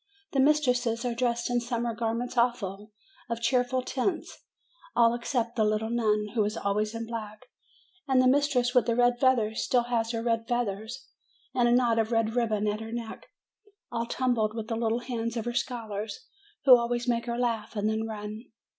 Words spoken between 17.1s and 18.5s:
her laugh and then run.